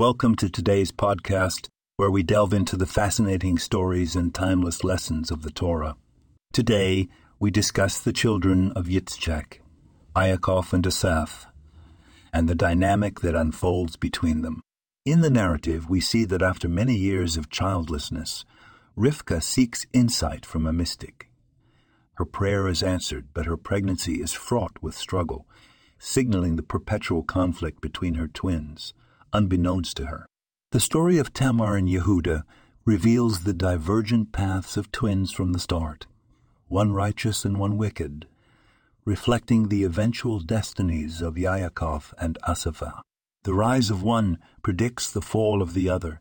Welcome 0.00 0.34
to 0.36 0.48
today's 0.48 0.92
podcast, 0.92 1.68
where 1.98 2.10
we 2.10 2.22
delve 2.22 2.54
into 2.54 2.74
the 2.74 2.86
fascinating 2.86 3.58
stories 3.58 4.16
and 4.16 4.34
timeless 4.34 4.82
lessons 4.82 5.30
of 5.30 5.42
the 5.42 5.50
Torah. 5.50 5.94
Today, 6.54 7.10
we 7.38 7.50
discuss 7.50 8.00
the 8.00 8.14
children 8.14 8.72
of 8.72 8.86
Yitzchak, 8.86 9.58
Yaakov 10.16 10.72
and 10.72 10.84
Asav, 10.84 11.44
and 12.32 12.48
the 12.48 12.54
dynamic 12.54 13.20
that 13.20 13.34
unfolds 13.34 13.96
between 13.96 14.40
them. 14.40 14.62
In 15.04 15.20
the 15.20 15.28
narrative, 15.28 15.90
we 15.90 16.00
see 16.00 16.24
that 16.24 16.40
after 16.40 16.66
many 16.66 16.96
years 16.96 17.36
of 17.36 17.50
childlessness, 17.50 18.46
Rivka 18.96 19.42
seeks 19.42 19.86
insight 19.92 20.46
from 20.46 20.66
a 20.66 20.72
mystic. 20.72 21.28
Her 22.14 22.24
prayer 22.24 22.68
is 22.68 22.82
answered, 22.82 23.28
but 23.34 23.44
her 23.44 23.58
pregnancy 23.58 24.14
is 24.22 24.32
fraught 24.32 24.78
with 24.80 24.94
struggle, 24.94 25.46
signaling 25.98 26.56
the 26.56 26.62
perpetual 26.62 27.22
conflict 27.22 27.82
between 27.82 28.14
her 28.14 28.28
twins 28.28 28.94
unbeknownst 29.32 29.96
to 29.96 30.06
her. 30.06 30.26
The 30.72 30.80
story 30.80 31.18
of 31.18 31.32
Tamar 31.32 31.76
and 31.76 31.88
Yehuda 31.88 32.44
reveals 32.84 33.44
the 33.44 33.52
divergent 33.52 34.32
paths 34.32 34.76
of 34.76 34.92
twins 34.92 35.32
from 35.32 35.52
the 35.52 35.58
start, 35.58 36.06
one 36.68 36.92
righteous 36.92 37.44
and 37.44 37.58
one 37.58 37.76
wicked, 37.76 38.26
reflecting 39.04 39.68
the 39.68 39.84
eventual 39.84 40.40
destinies 40.40 41.20
of 41.20 41.34
Yaakov 41.34 42.12
and 42.18 42.38
Asav. 42.46 43.00
The 43.42 43.54
rise 43.54 43.90
of 43.90 44.02
one 44.02 44.38
predicts 44.62 45.10
the 45.10 45.22
fall 45.22 45.62
of 45.62 45.74
the 45.74 45.88
other, 45.88 46.20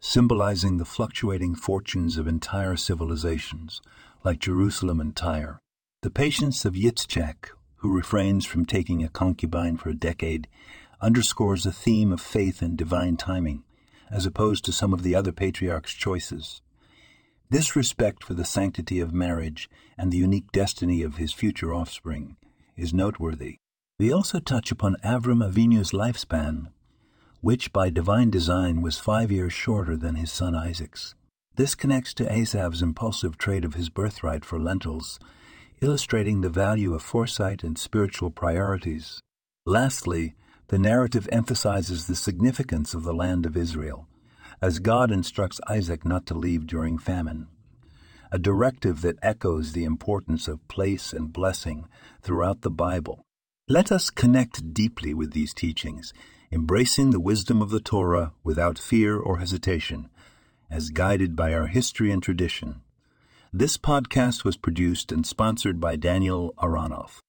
symbolizing 0.00 0.78
the 0.78 0.84
fluctuating 0.84 1.54
fortunes 1.54 2.16
of 2.16 2.26
entire 2.26 2.76
civilizations, 2.76 3.80
like 4.24 4.38
Jerusalem 4.38 5.00
and 5.00 5.14
Tyre. 5.14 5.58
The 6.02 6.10
patience 6.10 6.64
of 6.64 6.74
Yitzchak, 6.74 7.50
who 7.76 7.92
refrains 7.94 8.46
from 8.46 8.64
taking 8.64 9.02
a 9.02 9.08
concubine 9.08 9.76
for 9.76 9.88
a 9.88 9.94
decade, 9.94 10.48
underscores 11.00 11.64
a 11.64 11.72
theme 11.72 12.12
of 12.12 12.20
faith 12.20 12.60
and 12.62 12.76
divine 12.76 13.16
timing, 13.16 13.62
as 14.10 14.26
opposed 14.26 14.64
to 14.64 14.72
some 14.72 14.92
of 14.92 15.02
the 15.02 15.14
other 15.14 15.32
patriarchs' 15.32 15.94
choices. 15.94 16.60
This 17.50 17.74
respect 17.74 18.24
for 18.24 18.34
the 18.34 18.44
sanctity 18.44 19.00
of 19.00 19.12
marriage 19.12 19.70
and 19.96 20.12
the 20.12 20.18
unique 20.18 20.52
destiny 20.52 21.02
of 21.02 21.16
his 21.16 21.32
future 21.32 21.72
offspring 21.72 22.36
is 22.76 22.92
noteworthy. 22.92 23.56
We 23.98 24.12
also 24.12 24.38
touch 24.38 24.70
upon 24.70 24.96
Avram 25.04 25.42
Avinu's 25.42 25.92
lifespan, 25.92 26.68
which 27.40 27.72
by 27.72 27.90
divine 27.90 28.30
design 28.30 28.82
was 28.82 28.98
five 28.98 29.32
years 29.32 29.52
shorter 29.52 29.96
than 29.96 30.16
his 30.16 30.30
son 30.30 30.54
Isaac's. 30.54 31.14
This 31.56 31.74
connects 31.74 32.14
to 32.14 32.24
Esav's 32.24 32.82
impulsive 32.82 33.38
trade 33.38 33.64
of 33.64 33.74
his 33.74 33.88
birthright 33.88 34.44
for 34.44 34.60
lentils, 34.60 35.18
illustrating 35.80 36.40
the 36.40 36.50
value 36.50 36.94
of 36.94 37.02
foresight 37.02 37.64
and 37.64 37.78
spiritual 37.78 38.30
priorities. 38.30 39.20
Lastly, 39.66 40.34
the 40.68 40.78
narrative 40.78 41.28
emphasizes 41.32 42.06
the 42.06 42.14
significance 42.14 42.94
of 42.94 43.02
the 43.02 43.14
land 43.14 43.46
of 43.46 43.56
Israel, 43.56 44.06
as 44.60 44.78
God 44.78 45.10
instructs 45.10 45.60
Isaac 45.68 46.04
not 46.04 46.26
to 46.26 46.34
leave 46.34 46.66
during 46.66 46.98
famine, 46.98 47.48
a 48.30 48.38
directive 48.38 49.00
that 49.00 49.18
echoes 49.22 49.72
the 49.72 49.84
importance 49.84 50.46
of 50.46 50.66
place 50.68 51.12
and 51.12 51.32
blessing 51.32 51.88
throughout 52.22 52.60
the 52.60 52.70
Bible. 52.70 53.24
Let 53.66 53.90
us 53.90 54.10
connect 54.10 54.74
deeply 54.74 55.14
with 55.14 55.32
these 55.32 55.54
teachings, 55.54 56.12
embracing 56.52 57.10
the 57.10 57.20
wisdom 57.20 57.62
of 57.62 57.70
the 57.70 57.80
Torah 57.80 58.32
without 58.44 58.78
fear 58.78 59.18
or 59.18 59.38
hesitation, 59.38 60.10
as 60.70 60.90
guided 60.90 61.34
by 61.34 61.54
our 61.54 61.66
history 61.66 62.10
and 62.10 62.22
tradition. 62.22 62.82
This 63.52 63.78
podcast 63.78 64.44
was 64.44 64.58
produced 64.58 65.12
and 65.12 65.26
sponsored 65.26 65.80
by 65.80 65.96
Daniel 65.96 66.52
Aronoff. 66.58 67.20